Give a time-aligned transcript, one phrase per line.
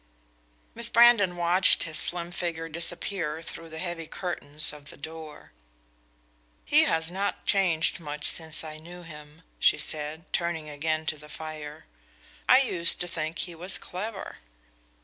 [0.73, 5.51] Miss Brandon watched his slim figure disappear through the heavy curtains of the door.
[6.65, 11.29] "He has not changed much since I knew him," she said, turning again to the
[11.29, 11.85] fire.
[12.49, 14.39] "I used to think he was clever."